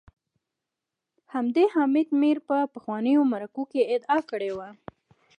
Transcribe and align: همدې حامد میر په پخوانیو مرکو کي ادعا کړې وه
همدې 1.33 1.65
حامد 1.73 2.07
میر 2.21 2.37
په 2.47 2.57
پخوانیو 2.73 3.21
مرکو 3.33 3.61
کي 3.71 3.81
ادعا 3.93 4.19
کړې 4.29 4.51
وه 4.57 4.69